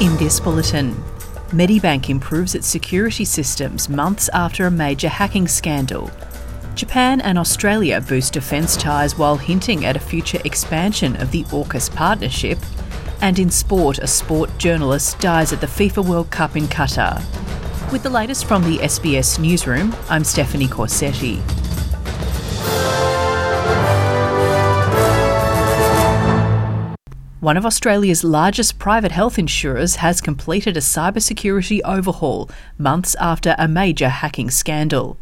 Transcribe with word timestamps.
In 0.00 0.16
this 0.16 0.38
bulletin, 0.38 0.94
Medibank 1.48 2.08
improves 2.08 2.54
its 2.54 2.68
security 2.68 3.24
systems 3.24 3.88
months 3.88 4.30
after 4.32 4.64
a 4.64 4.70
major 4.70 5.08
hacking 5.08 5.48
scandal. 5.48 6.08
Japan 6.76 7.20
and 7.22 7.36
Australia 7.36 8.00
boost 8.00 8.32
defence 8.32 8.76
ties 8.76 9.18
while 9.18 9.36
hinting 9.36 9.84
at 9.84 9.96
a 9.96 10.00
future 10.00 10.38
expansion 10.44 11.16
of 11.16 11.32
the 11.32 11.42
AUKUS 11.46 11.92
partnership. 11.92 12.60
And 13.20 13.40
in 13.40 13.50
sport, 13.50 13.98
a 13.98 14.06
sport 14.06 14.56
journalist 14.56 15.18
dies 15.18 15.52
at 15.52 15.60
the 15.60 15.66
FIFA 15.66 16.08
World 16.08 16.30
Cup 16.30 16.54
in 16.54 16.68
Qatar. 16.68 17.20
With 17.90 18.04
the 18.04 18.10
latest 18.10 18.44
from 18.44 18.62
the 18.62 18.78
SBS 18.78 19.40
newsroom, 19.40 19.96
I'm 20.08 20.22
Stephanie 20.22 20.68
Corsetti. 20.68 21.57
One 27.48 27.56
of 27.56 27.64
Australia's 27.64 28.24
largest 28.24 28.78
private 28.78 29.10
health 29.10 29.38
insurers 29.38 29.96
has 29.96 30.20
completed 30.20 30.76
a 30.76 30.80
cybersecurity 30.80 31.80
overhaul 31.82 32.50
months 32.76 33.14
after 33.14 33.54
a 33.56 33.66
major 33.66 34.10
hacking 34.10 34.50
scandal. 34.50 35.16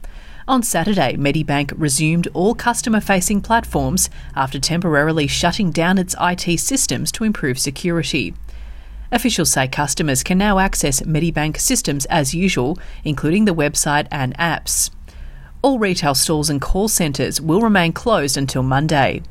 On 0.48 0.60
Saturday, 0.60 1.14
Medibank 1.14 1.72
resumed 1.76 2.26
all 2.34 2.56
customer 2.56 3.00
facing 3.00 3.42
platforms 3.42 4.10
after 4.34 4.58
temporarily 4.58 5.28
shutting 5.28 5.70
down 5.70 5.98
its 5.98 6.16
IT 6.20 6.58
systems 6.58 7.12
to 7.12 7.22
improve 7.22 7.60
security. 7.60 8.34
Officials 9.12 9.52
say 9.52 9.68
customers 9.68 10.24
can 10.24 10.36
now 10.36 10.58
access 10.58 11.02
Medibank 11.02 11.60
systems 11.60 12.06
as 12.06 12.34
usual, 12.34 12.76
including 13.04 13.44
the 13.44 13.54
website 13.54 14.08
and 14.10 14.36
apps. 14.36 14.90
All 15.62 15.78
retail 15.78 16.16
stores 16.16 16.50
and 16.50 16.60
call 16.60 16.88
centres 16.88 17.40
will 17.40 17.60
remain 17.60 17.92
closed 17.92 18.36
until 18.36 18.64
Monday. 18.64 19.22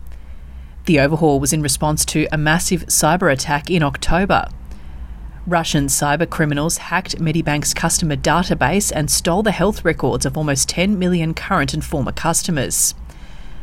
The 0.86 1.00
overhaul 1.00 1.40
was 1.40 1.52
in 1.52 1.64
response 1.64 2.06
to 2.06 2.28
a 2.32 2.38
massive 2.38 2.86
cyber 2.86 3.32
attack 3.32 3.72
in 3.72 3.82
October. 3.82 4.48
Russian 5.48 5.88
cyber 5.88 6.30
criminals 6.30 6.78
hacked 6.78 7.20
Medibank's 7.20 7.74
customer 7.74 8.16
database 8.16 8.92
and 8.96 9.10
stole 9.10 9.42
the 9.42 9.52
health 9.52 9.84
records 9.84 10.26
of 10.28 10.38
almost 10.38 10.70
10 10.70 11.00
million 11.00 11.34
current 11.34 11.74
and 11.74 11.84
former 11.84 12.12
customers. 12.12 12.94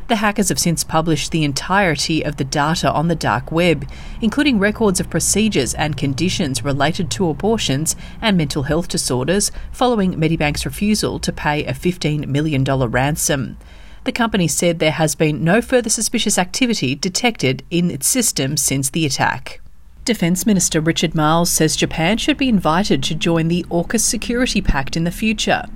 The 0.08 0.16
hackers 0.16 0.48
have 0.48 0.58
since 0.58 0.82
published 0.82 1.30
the 1.30 1.44
entirety 1.44 2.24
of 2.24 2.36
the 2.36 2.44
data 2.44 2.90
on 2.92 3.06
the 3.06 3.14
dark 3.14 3.52
web, 3.52 3.88
including 4.20 4.58
records 4.58 4.98
of 4.98 5.08
procedures 5.08 5.74
and 5.74 5.96
conditions 5.96 6.64
related 6.64 7.08
to 7.12 7.28
abortions 7.28 7.94
and 8.20 8.36
mental 8.36 8.64
health 8.64 8.88
disorders, 8.88 9.52
following 9.70 10.14
Medibank's 10.14 10.66
refusal 10.66 11.20
to 11.20 11.32
pay 11.32 11.64
a 11.64 11.72
$15 11.72 12.26
million 12.26 12.64
ransom. 12.64 13.58
The 14.04 14.12
company 14.12 14.48
said 14.48 14.78
there 14.78 14.90
has 14.90 15.14
been 15.14 15.44
no 15.44 15.62
further 15.62 15.88
suspicious 15.88 16.36
activity 16.36 16.96
detected 16.96 17.62
in 17.70 17.88
its 17.88 18.06
system 18.06 18.56
since 18.56 18.90
the 18.90 19.06
attack. 19.06 19.60
Defence 20.04 20.44
Minister 20.44 20.80
Richard 20.80 21.14
Marles 21.14 21.50
says 21.50 21.76
Japan 21.76 22.18
should 22.18 22.36
be 22.36 22.48
invited 22.48 23.04
to 23.04 23.14
join 23.14 23.46
the 23.46 23.64
AUKUS 23.70 24.00
Security 24.00 24.60
Pact 24.60 24.96
in 24.96 25.04
the 25.04 25.12
future. 25.12 25.66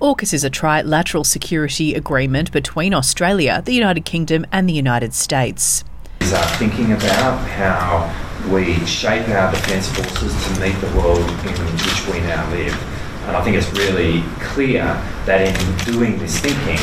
AUKUS 0.00 0.32
is 0.32 0.44
a 0.44 0.50
trilateral 0.50 1.26
security 1.26 1.94
agreement 1.94 2.52
between 2.52 2.94
Australia, 2.94 3.60
the 3.64 3.74
United 3.74 4.04
Kingdom, 4.04 4.46
and 4.52 4.68
the 4.68 4.72
United 4.72 5.12
States. 5.12 5.82
Our 6.20 6.46
thinking 6.58 6.92
about 6.92 7.38
how 7.48 8.06
we 8.54 8.74
shape 8.86 9.28
our 9.30 9.50
defence 9.50 9.88
forces 9.88 10.32
to 10.44 10.60
meet 10.60 10.80
the 10.80 10.96
world 10.96 11.18
in 11.18 11.52
which 11.56 12.06
we 12.06 12.20
now 12.20 12.48
live. 12.52 12.72
And 13.26 13.36
I 13.36 13.42
think 13.42 13.56
it's 13.56 13.72
really 13.72 14.22
clear 14.38 14.84
that 15.26 15.40
in 15.40 15.92
doing 15.92 16.18
this 16.18 16.38
thinking, 16.38 16.78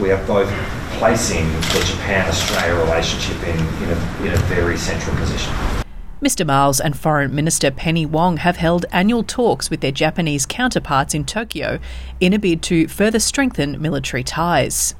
we 0.00 0.10
are 0.10 0.26
both 0.26 0.50
placing 0.98 1.46
the 1.52 1.84
Japan 1.86 2.28
Australia 2.28 2.74
relationship 2.82 3.36
in, 3.42 3.58
in, 3.58 3.90
a, 3.90 4.26
in 4.26 4.32
a 4.32 4.38
very 4.46 4.76
central 4.76 5.16
position. 5.16 5.52
Mr. 6.20 6.44
Marles 6.44 6.80
and 6.80 6.98
Foreign 6.98 7.32
Minister 7.32 7.70
Penny 7.70 8.04
Wong 8.04 8.38
have 8.38 8.56
held 8.56 8.86
annual 8.90 9.22
talks 9.22 9.70
with 9.70 9.80
their 9.80 9.92
Japanese 9.92 10.46
counterparts 10.46 11.14
in 11.14 11.24
Tokyo 11.24 11.78
in 12.18 12.32
a 12.32 12.38
bid 12.38 12.62
to 12.62 12.88
further 12.88 13.20
strengthen 13.20 13.80
military 13.80 14.24
ties. 14.24 14.94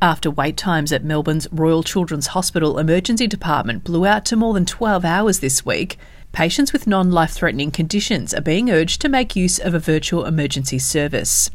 After 0.00 0.30
wait 0.30 0.56
times 0.56 0.92
at 0.92 1.04
Melbourne's 1.04 1.48
Royal 1.52 1.82
Children's 1.82 2.28
Hospital 2.28 2.78
Emergency 2.78 3.26
Department 3.26 3.84
blew 3.84 4.06
out 4.06 4.24
to 4.26 4.36
more 4.36 4.54
than 4.54 4.66
12 4.66 5.04
hours 5.04 5.40
this 5.40 5.66
week, 5.66 5.96
patients 6.30 6.72
with 6.72 6.86
non 6.86 7.10
life 7.10 7.32
threatening 7.32 7.70
conditions 7.70 8.32
are 8.32 8.40
being 8.40 8.70
urged 8.70 9.00
to 9.00 9.08
make 9.08 9.36
use 9.36 9.58
of 9.58 9.74
a 9.74 9.80
virtual 9.80 10.24
emergency 10.24 10.78
service. 10.78 11.50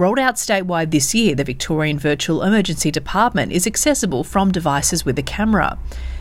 Rolled 0.00 0.18
out 0.18 0.36
statewide 0.36 0.92
this 0.92 1.14
year, 1.14 1.34
the 1.34 1.44
Victorian 1.44 1.98
Virtual 1.98 2.42
Emergency 2.42 2.90
Department 2.90 3.52
is 3.52 3.66
accessible 3.66 4.24
from 4.24 4.50
devices 4.50 5.04
with 5.04 5.18
a 5.18 5.22
camera. 5.22 5.78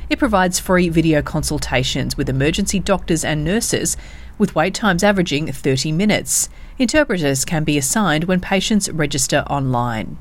It 0.09 0.19
provides 0.19 0.59
free 0.59 0.89
video 0.89 1.21
consultations 1.21 2.17
with 2.17 2.27
emergency 2.27 2.79
doctors 2.79 3.23
and 3.23 3.45
nurses, 3.45 3.95
with 4.37 4.53
wait 4.53 4.73
times 4.73 5.01
averaging 5.01 5.49
30 5.49 5.93
minutes. 5.93 6.49
Interpreters 6.77 7.45
can 7.45 7.63
be 7.63 7.77
assigned 7.77 8.25
when 8.25 8.41
patients 8.41 8.89
register 8.89 9.45
online. 9.49 10.17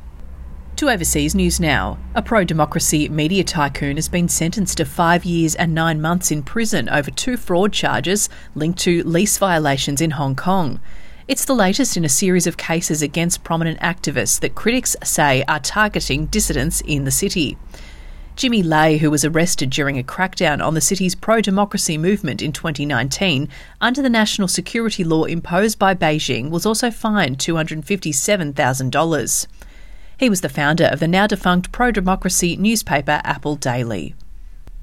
To 0.77 0.89
overseas 0.89 1.35
news 1.35 1.59
now. 1.59 1.99
A 2.15 2.23
pro 2.23 2.45
democracy 2.45 3.09
media 3.09 3.43
tycoon 3.43 3.97
has 3.97 4.09
been 4.09 4.29
sentenced 4.29 4.77
to 4.77 4.85
five 4.85 5.25
years 5.25 5.57
and 5.57 5.75
nine 5.75 6.01
months 6.01 6.31
in 6.31 6.45
prison 6.45 6.89
over 6.89 7.11
two 7.11 7.37
fraud 7.37 7.73
charges 7.73 8.29
linked 8.55 8.79
to 8.83 9.03
lease 9.03 9.37
violations 9.37 10.01
in 10.01 10.13
Hong 10.13 10.37
Kong. 10.37 10.79
It's 11.29 11.45
the 11.45 11.55
latest 11.55 11.97
in 11.99 12.07
a 12.07 12.09
series 12.09 12.47
of 12.47 12.57
cases 12.57 13.03
against 13.03 13.45
prominent 13.45 13.79
activists 13.81 14.41
that 14.41 14.55
critics 14.55 14.97
say 15.05 15.45
are 15.47 15.61
targeting 15.61 16.25
dissidents 16.25 16.81
in 16.81 17.05
the 17.05 17.11
city. 17.11 17.59
Jimmy 18.35 18.63
Lai, 18.63 18.97
who 18.97 19.11
was 19.11 19.27
arrested 19.27 19.69
during 19.69 19.99
a 19.99 20.03
crackdown 20.03 20.65
on 20.65 20.73
the 20.73 20.81
city's 20.81 21.15
pro 21.15 21.43
democracy 21.43 21.99
movement 21.99 22.41
in 22.41 22.51
2019 22.51 23.47
under 23.79 24.01
the 24.01 24.09
national 24.09 24.49
security 24.49 25.05
law 25.05 25.25
imposed 25.25 25.79
by 25.79 25.95
Beijing, 25.95 26.49
was 26.49 26.65
also 26.65 26.91
fined 26.91 27.37
$257,000. 27.37 29.47
He 30.17 30.31
was 30.31 30.41
the 30.41 30.49
founder 30.49 30.87
of 30.87 30.99
the 30.99 31.09
now 31.09 31.27
defunct 31.27 31.73
pro 31.73 31.91
democracy 31.91 32.57
newspaper 32.57 33.21
Apple 33.23 33.57
Daily. 33.57 34.15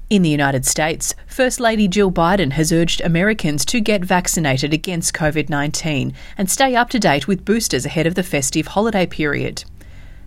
In 0.08 0.22
the 0.22 0.30
United 0.30 0.64
States, 0.64 1.16
First 1.26 1.58
Lady 1.58 1.88
Jill 1.88 2.12
Biden 2.12 2.52
has 2.52 2.70
urged 2.70 3.00
Americans 3.00 3.64
to 3.64 3.80
get 3.80 4.04
vaccinated 4.04 4.72
against 4.72 5.14
COVID 5.14 5.48
19 5.48 6.14
and 6.38 6.48
stay 6.48 6.76
up 6.76 6.90
to 6.90 7.00
date 7.00 7.26
with 7.26 7.44
boosters 7.44 7.84
ahead 7.84 8.06
of 8.06 8.14
the 8.14 8.22
festive 8.22 8.68
holiday 8.68 9.04
period. 9.04 9.64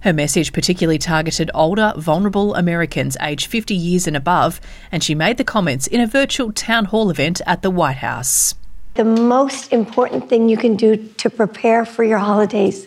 Her 0.02 0.12
message 0.12 0.52
particularly 0.52 0.98
targeted 0.98 1.50
older, 1.54 1.94
vulnerable 1.96 2.56
Americans 2.56 3.16
aged 3.22 3.48
50 3.48 3.74
years 3.74 4.06
and 4.06 4.18
above, 4.18 4.60
and 4.92 5.02
she 5.02 5.16
made 5.16 5.38
the 5.38 5.46
comments 5.46 5.88
in 5.88 6.02
a 6.02 6.08
virtual 6.08 6.52
town 6.52 6.84
hall 6.84 7.10
event 7.10 7.40
at 7.48 7.62
the 7.62 7.72
White 7.72 7.98
House. 7.98 8.56
The 8.96 9.06
most 9.06 9.72
important 9.72 10.28
thing 10.28 10.50
you 10.50 10.58
can 10.58 10.76
do 10.76 10.98
to 10.98 11.30
prepare 11.30 11.86
for 11.86 12.04
your 12.04 12.18
holidays 12.18 12.86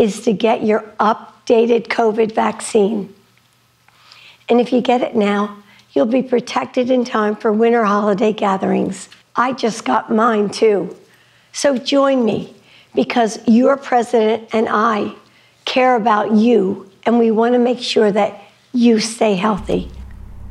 is 0.00 0.22
to 0.22 0.32
get 0.32 0.64
your 0.64 0.80
updated 0.98 1.86
COVID 1.86 2.34
vaccine. 2.34 3.14
And 4.48 4.60
if 4.60 4.72
you 4.72 4.80
get 4.80 5.02
it 5.02 5.14
now, 5.14 5.62
You'll 5.96 6.04
be 6.04 6.22
protected 6.22 6.90
in 6.90 7.06
time 7.06 7.34
for 7.34 7.50
winter 7.50 7.82
holiday 7.82 8.30
gatherings. 8.30 9.08
I 9.34 9.54
just 9.54 9.86
got 9.86 10.12
mine 10.12 10.50
too. 10.50 10.94
So 11.52 11.78
join 11.78 12.22
me 12.22 12.54
because 12.94 13.38
your 13.48 13.78
president 13.78 14.46
and 14.52 14.68
I 14.68 15.14
care 15.64 15.96
about 15.96 16.32
you 16.32 16.90
and 17.06 17.18
we 17.18 17.30
want 17.30 17.54
to 17.54 17.58
make 17.58 17.78
sure 17.78 18.12
that 18.12 18.42
you 18.74 19.00
stay 19.00 19.36
healthy. 19.36 19.90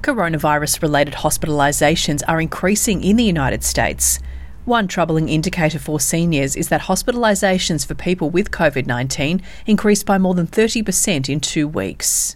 Coronavirus 0.01 0.81
related 0.81 1.13
hospitalisations 1.13 2.23
are 2.27 2.41
increasing 2.41 3.03
in 3.03 3.15
the 3.15 3.23
United 3.23 3.63
States. 3.63 4.17
One 4.65 4.87
troubling 4.87 5.29
indicator 5.29 5.77
for 5.77 5.99
seniors 5.99 6.55
is 6.55 6.69
that 6.69 6.81
hospitalisations 6.81 7.85
for 7.85 7.93
people 7.93 8.31
with 8.31 8.49
COVID 8.49 8.87
19 8.87 9.43
increased 9.67 10.07
by 10.07 10.17
more 10.17 10.33
than 10.33 10.47
30% 10.47 11.29
in 11.29 11.39
two 11.39 11.67
weeks. 11.67 12.35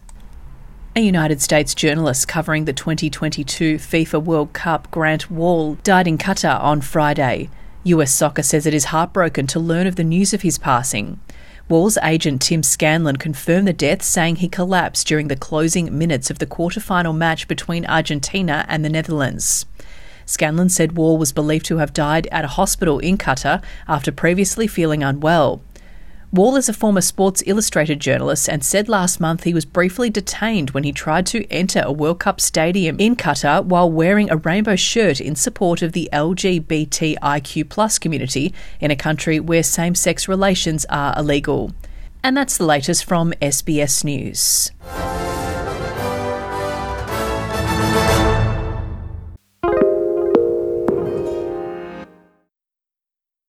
A 0.99 1.01
United 1.01 1.41
States 1.41 1.73
journalist 1.73 2.27
covering 2.27 2.65
the 2.65 2.73
2022 2.73 3.77
FIFA 3.77 4.21
World 4.21 4.51
Cup, 4.51 4.91
Grant 4.91 5.31
Wahl, 5.31 5.75
died 5.75 6.09
in 6.09 6.17
Qatar 6.17 6.61
on 6.61 6.81
Friday. 6.81 7.49
US 7.85 8.13
Soccer 8.13 8.43
says 8.43 8.65
it 8.65 8.73
is 8.73 8.91
heartbroken 8.91 9.47
to 9.47 9.61
learn 9.61 9.87
of 9.87 9.95
the 9.95 10.03
news 10.03 10.33
of 10.33 10.41
his 10.41 10.57
passing. 10.57 11.21
Wahl's 11.69 11.97
agent 12.03 12.41
Tim 12.41 12.63
Scanlon 12.63 13.15
confirmed 13.15 13.65
the 13.65 13.71
death, 13.71 14.03
saying 14.03 14.35
he 14.35 14.49
collapsed 14.49 15.07
during 15.07 15.29
the 15.29 15.37
closing 15.37 15.97
minutes 15.97 16.29
of 16.29 16.39
the 16.39 16.45
quarter-final 16.45 17.13
match 17.13 17.47
between 17.47 17.85
Argentina 17.85 18.65
and 18.67 18.83
the 18.83 18.89
Netherlands. 18.89 19.65
Scanlon 20.25 20.67
said 20.67 20.97
Wahl 20.97 21.17
was 21.17 21.31
believed 21.31 21.65
to 21.67 21.77
have 21.77 21.93
died 21.93 22.27
at 22.29 22.43
a 22.43 22.49
hospital 22.59 22.99
in 22.99 23.17
Qatar 23.17 23.63
after 23.87 24.11
previously 24.11 24.67
feeling 24.67 25.01
unwell. 25.01 25.61
Wahl 26.31 26.57
is 26.57 26.69
a 26.69 26.73
former 26.73 27.01
Sports 27.01 27.41
Illustrated 27.47 27.99
journalist 27.99 28.47
and 28.47 28.63
said 28.63 28.87
last 28.87 29.19
month 29.19 29.45
he 29.45 29.53
was 29.53 29.65
briefly 29.65 30.11
detained 30.11 30.69
when 30.71 30.83
he 30.83 30.91
tried 30.91 31.25
to 31.27 31.43
enter 31.47 31.81
a 31.83 31.91
World 31.91 32.19
Cup 32.19 32.39
stadium 32.39 32.99
in 32.99 33.15
Qatar 33.15 33.65
while 33.65 33.91
wearing 33.91 34.29
a 34.29 34.37
rainbow 34.37 34.75
shirt 34.75 35.19
in 35.19 35.35
support 35.35 35.81
of 35.81 35.93
the 35.93 36.07
LGBTIQ 36.13 37.99
community 37.99 38.53
in 38.79 38.91
a 38.91 38.95
country 38.95 39.39
where 39.39 39.63
same 39.63 39.95
sex 39.95 40.27
relations 40.27 40.85
are 40.91 41.17
illegal. 41.17 41.73
And 42.23 42.37
that's 42.37 42.59
the 42.59 42.65
latest 42.65 43.05
from 43.05 43.31
SBS 43.41 44.03
News. 44.03 44.69